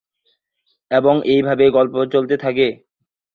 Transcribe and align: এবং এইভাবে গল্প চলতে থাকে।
এবং 0.91 1.15
এইভাবে 1.25 1.65
গল্প 1.69 1.95
চলতে 2.13 2.35
থাকে। 2.37 2.67